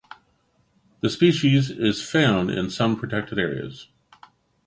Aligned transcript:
The 1.01 1.11
species 1.11 1.69
is 1.69 2.01
found 2.01 2.49
in 2.49 2.71
some 2.71 2.97
protected 2.99 3.37
areas. 3.37 3.87